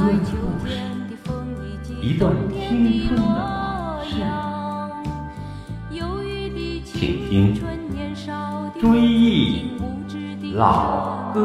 [0.00, 0.72] 歌的故事，
[2.00, 4.14] 一段青春的往事，
[6.84, 7.54] 请听
[8.80, 9.72] 《追忆
[10.54, 11.38] 老歌》。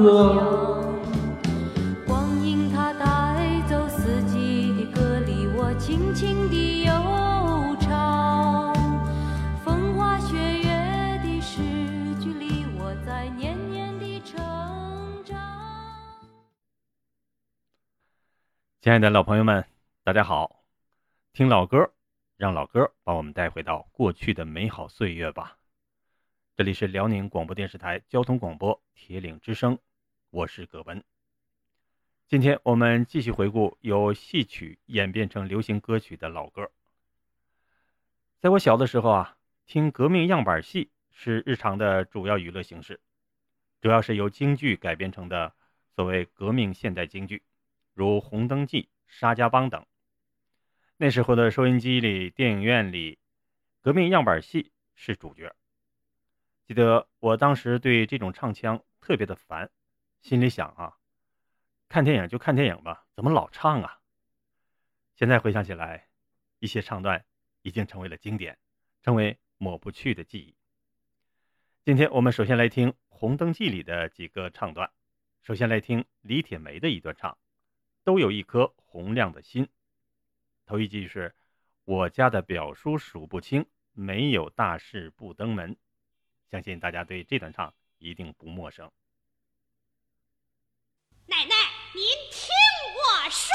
[2.08, 6.94] 光阴它带走四季的歌，里我轻轻地游
[18.86, 19.66] 亲爱的老朋友们，
[20.04, 20.64] 大家好！
[21.34, 21.92] 听老歌，
[22.38, 25.58] 让老歌把我们带回到过去的美好岁月吧。
[26.56, 29.80] 这里是辽宁广播电视台交通广播铁岭之声，
[30.30, 31.04] 我是葛文。
[32.28, 36.70] 今天我们继续回顾由戏曲演变成流行歌曲的老歌。
[38.40, 43.02] 在我小的时候啊，听革命样板戏是日常的主要娱乐形式，
[43.82, 45.56] 主要是由京剧改编成的
[45.96, 47.42] 所谓革命现代京剧。
[47.96, 49.86] 如《红灯记》《沙家浜》等，
[50.98, 53.18] 那时候的收音机里、电影院里，
[53.82, 55.56] 革命样板戏是主角。
[56.68, 59.72] 记得我当时对这种唱腔特别的烦，
[60.22, 60.98] 心里想啊，
[61.88, 64.02] 看电影就看电影吧，怎么老唱啊？
[65.16, 66.10] 现在回想起来，
[66.60, 67.24] 一些唱段
[67.62, 68.58] 已经成为了经典，
[69.04, 70.54] 成为抹不去的记忆。
[71.86, 74.92] 今天我们首先来听《红灯记》里的几个唱段，
[75.44, 77.38] 首先来听李铁梅的一段唱。
[78.06, 79.68] 都有一颗红亮的心。
[80.66, 81.36] 头一句是
[81.84, 85.76] ：“我家的表叔数不清，没有大事不登门。”
[86.50, 88.90] 相信大家对这段唱一定不陌生。
[91.26, 91.56] 奶奶，
[91.94, 92.54] 您听
[92.96, 93.50] 我说，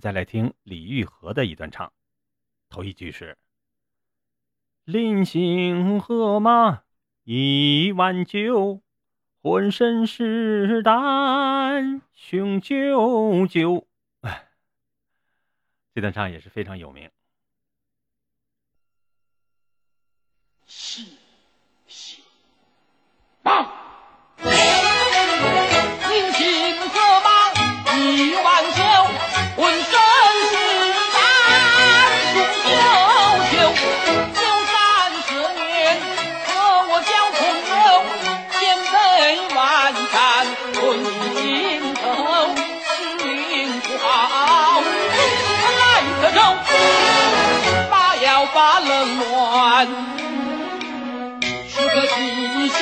[0.00, 1.92] 再来听李玉和的一段唱。
[2.68, 3.38] 头一句是
[4.84, 6.84] ：“临行喝马
[7.22, 8.82] 一碗酒，
[9.42, 13.86] 浑身是胆雄赳赳。”，
[15.94, 17.10] 这段唱也是非常有名。
[49.86, 52.78] 暖，是个提心。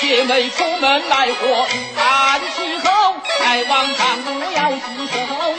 [0.00, 2.88] 姐妹出门来货，看气候，
[3.40, 5.16] 在往常不要自守，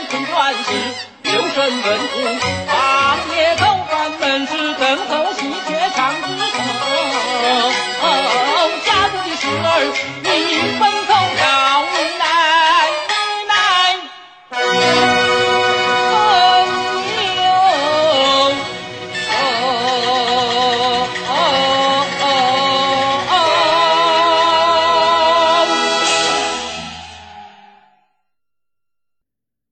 [0.10, 0.68] 困转时
[1.24, 2.18] 留神人物，
[2.66, 2.74] 半
[3.38, 7.89] 夜走关门时等候喜鹊唱枝头。
[9.80, 10.30] 家中的事儿你
[10.78, 11.48] 吩咐要
[12.18, 12.24] 奶
[13.48, 13.56] 奶。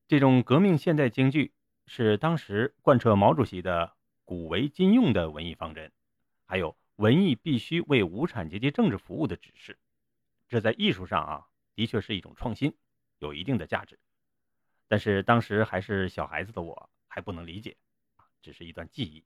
[0.07, 1.51] 这种革命现代京剧
[1.85, 3.91] 是当时贯彻毛主席的
[4.23, 5.91] “古为今用”的文艺方针，
[6.45, 9.77] 还有文艺必须为无产阶级政治服务的指示。
[10.47, 12.77] 这在艺术上啊，的确是一种创新，
[13.19, 13.99] 有一定的价值。
[14.87, 17.77] 但是当时还是小孩子的我，还不能理解，
[18.41, 19.25] 只是一段记忆。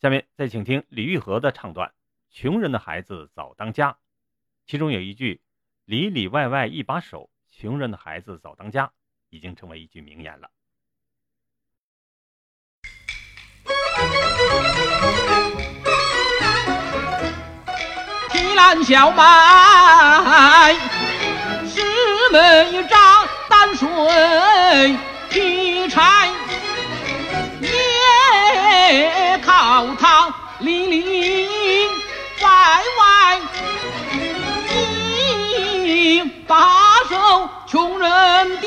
[0.00, 1.94] 下面再请听李玉和的唱段
[2.30, 3.98] ：“穷人的孩子早当家”，
[4.66, 5.42] 其中有一句
[5.84, 8.92] “里里外外一把手，穷人的孩子早当家”。
[9.28, 10.52] 已经成为一句名言了。
[18.66, 20.74] 提篮小麦，
[21.72, 21.80] 十
[22.32, 24.96] 门一张担水
[25.30, 26.28] 劈柴，
[27.60, 31.86] 也靠他里里
[32.42, 32.48] 外
[32.98, 33.40] 外
[35.04, 38.66] 一把手穷人的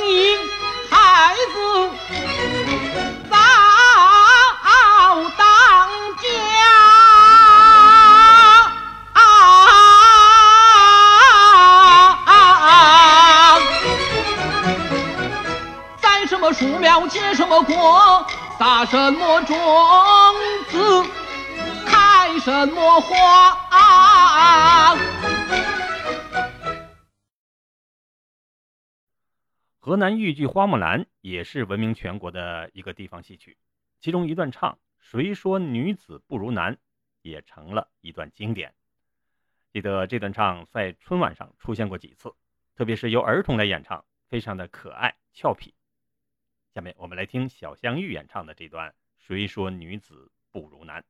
[0.90, 1.90] 孩子
[16.60, 18.28] 树苗结什么果，
[18.58, 19.56] 撒什么种
[20.68, 21.10] 子
[21.88, 23.56] 开什么花。
[29.80, 33.58] 河南豫剧《花木兰》也是闻名全国的一个地方戏曲，
[34.02, 36.78] 其中一段唱“谁说女子不如男”
[37.24, 38.74] 也成了一段经典。
[39.72, 42.34] 记得这段唱在春晚上出现过几次，
[42.76, 45.74] 特别是由儿童来演唱，非常的可爱俏皮。
[46.74, 51.04] 下面我们来听小香玉演唱的这段“谁说女子不如男”。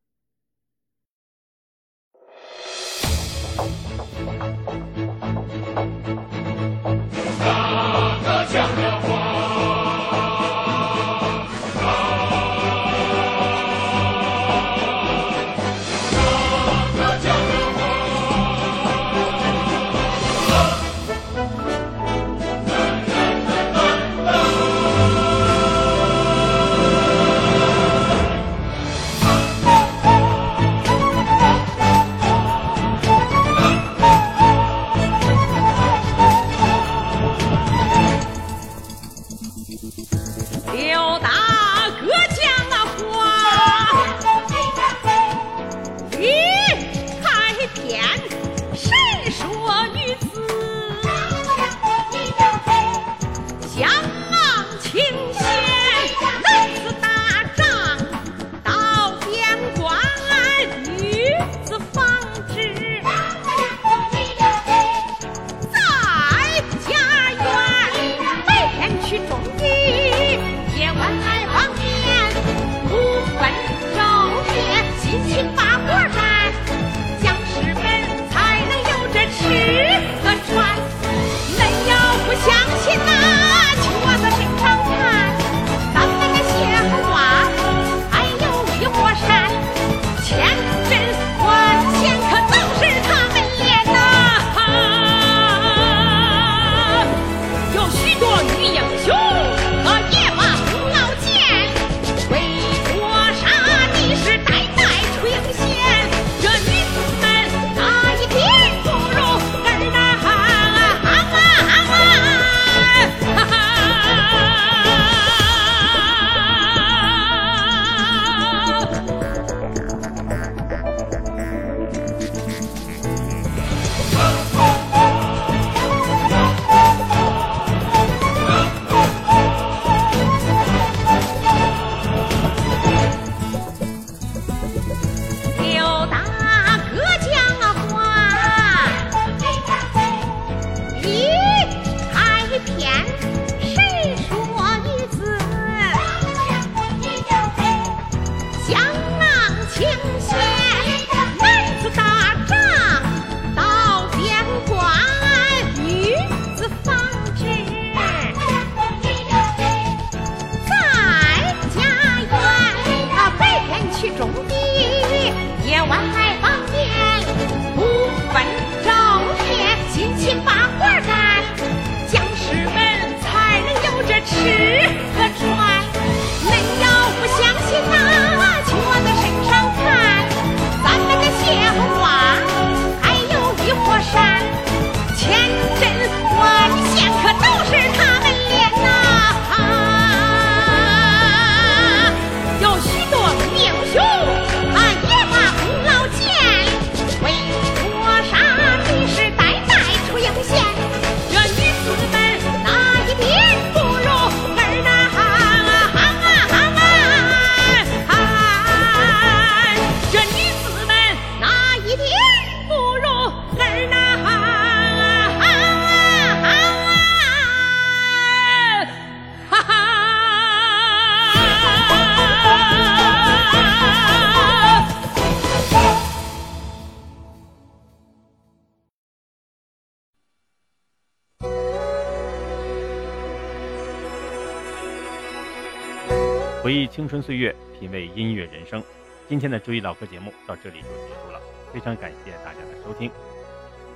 [236.69, 238.79] 回忆青春岁月，品味音乐人生。
[239.27, 241.41] 今天的追忆老歌节目到这里就结束了，
[241.73, 243.09] 非常感谢大家的收听。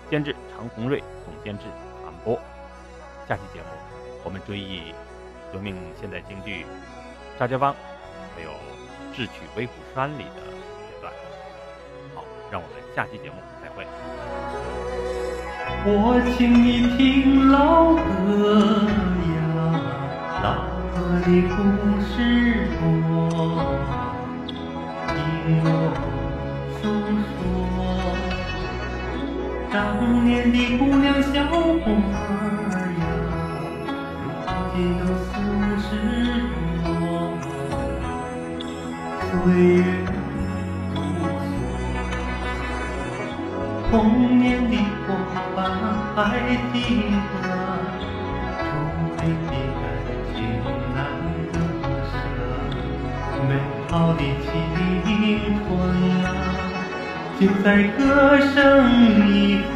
[0.09, 1.65] 监制常红瑞，总监制
[2.03, 2.33] 韩波。
[3.29, 3.67] 下期节目
[4.23, 4.91] 我们追忆
[5.53, 6.63] 革命现代京剧
[7.37, 7.71] 《沙家浜》，
[8.35, 8.49] 还有
[9.15, 11.13] 《智取威虎山》里的片段。
[12.15, 13.85] 好，让我们下期节目再会。
[15.85, 18.65] 我请你听老歌
[19.29, 19.45] 呀，
[20.41, 20.65] 老
[20.97, 22.42] 歌的故事
[30.53, 33.03] 的姑娘小伙儿呀，
[34.45, 35.89] 如今都四五十
[36.83, 36.87] 多，
[39.25, 39.81] 岁月
[40.93, 41.25] 如梭。
[43.89, 43.91] 童
[44.37, 45.09] 年的伙
[45.55, 45.57] 伴
[46.15, 46.21] 还
[46.71, 46.75] 记
[47.41, 47.49] 得，
[48.59, 48.61] 初
[49.17, 49.19] 恋
[49.49, 49.83] 的感
[50.35, 50.37] 情
[50.93, 50.95] 难
[51.51, 51.53] 割
[52.11, 52.13] 舍，
[53.49, 53.51] 美
[53.89, 54.45] 好的青
[55.65, 55.67] 春
[56.23, 56.25] 啊，
[57.39, 57.65] 就在
[57.97, 58.53] 歌声
[59.27, 59.33] 里
[59.73, 59.75] 复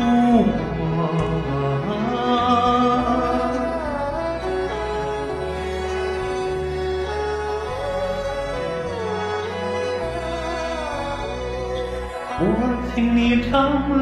[12.98, 13.54] 我请你唱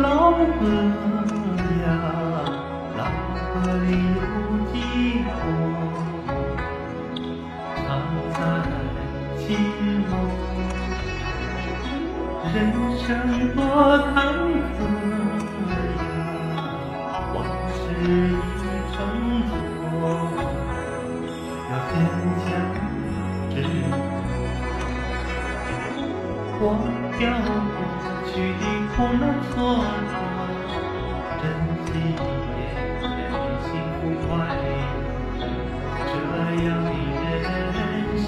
[0.02, 0.64] 老歌
[1.84, 1.86] 呀，
[2.96, 3.04] 老
[3.52, 3.86] 歌里
[4.16, 4.18] 有
[4.72, 4.74] 几
[5.28, 5.44] 多，
[7.76, 7.86] 藏
[8.32, 8.40] 在
[9.38, 9.44] 心
[10.08, 10.10] 中。
[12.54, 12.56] 人
[12.98, 13.04] 生
[13.54, 13.60] 多
[14.14, 14.16] 坎
[14.72, 14.80] 坷
[16.00, 16.08] 呀，
[17.36, 17.38] 往
[17.76, 18.64] 事已
[18.96, 18.96] 成
[19.44, 20.08] 错，
[21.68, 21.94] 要坚
[22.40, 22.48] 强
[23.50, 23.68] 执着。
[26.62, 26.64] 忘
[27.20, 27.22] 掉
[27.76, 27.78] 过
[28.32, 28.34] 去
[29.56, 30.14] 的苦难挫
[31.40, 31.44] 折，珍
[31.86, 32.20] 惜眼
[32.52, 33.00] 前
[33.64, 34.68] 幸福快乐。
[36.08, 36.12] 这
[36.66, 37.74] 样的人
[38.18, 38.28] 生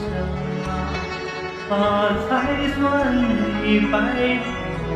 [0.67, 0.69] 啊，
[1.69, 1.75] 啊
[2.29, 2.31] 才
[2.75, 2.77] 算
[3.63, 3.93] 你白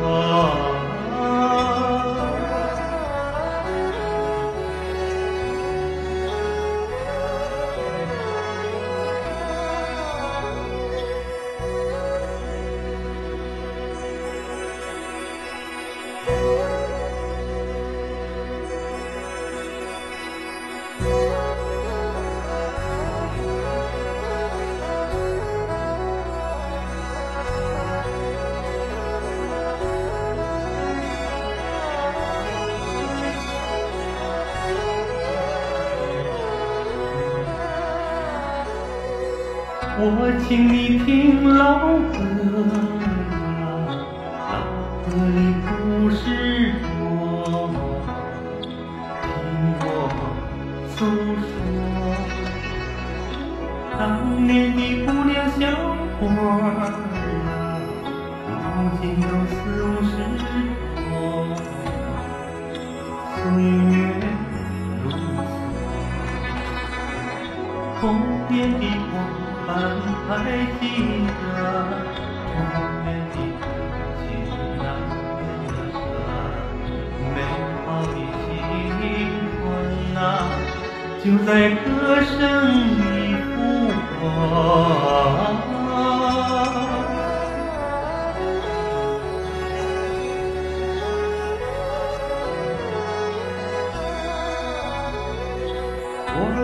[40.04, 43.21] 我请你听老歌。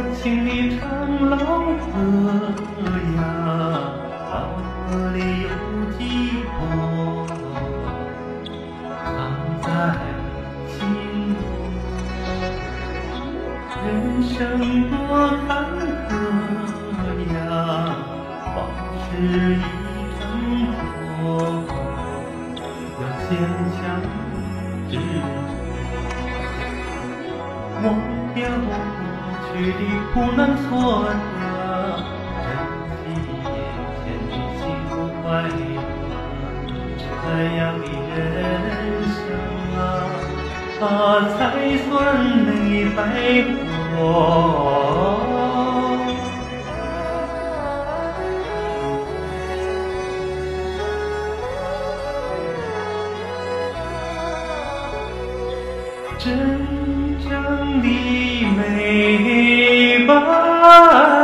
[0.00, 0.86] 我请你唱
[1.28, 1.34] 老
[1.90, 1.92] 歌
[3.16, 3.18] 呀，
[4.30, 4.32] 老
[4.86, 5.50] 歌里有
[5.98, 5.98] 寄
[6.54, 6.56] 托，
[8.86, 9.02] 藏
[9.60, 9.66] 在
[10.68, 10.76] 心
[11.34, 11.42] 中。
[13.84, 13.86] 人
[14.22, 14.36] 生
[14.88, 14.94] 多
[15.48, 15.50] 坎
[16.06, 16.08] 坷
[17.34, 17.36] 呀，
[18.54, 18.56] 往
[19.02, 19.10] 事
[19.58, 19.60] 已
[20.14, 20.22] 成
[21.18, 21.20] 错，
[23.00, 23.30] 要坚
[23.74, 23.77] 强。
[30.14, 31.12] 不能错的，
[33.04, 33.56] 珍惜眼
[33.98, 34.90] 前的幸福
[35.22, 35.52] 快乐。
[36.98, 37.24] 这
[37.56, 37.84] 样的
[38.14, 38.16] 人
[39.14, 39.16] 生
[39.76, 39.78] 啊，
[40.80, 40.82] 啊
[41.36, 41.38] 才
[41.84, 41.88] 算
[42.44, 42.48] 美
[42.96, 42.98] 白
[43.96, 43.96] 活。
[56.18, 56.26] 真
[57.20, 57.26] 正
[57.80, 57.84] 的
[58.56, 58.58] 美
[60.60, 61.17] Ah.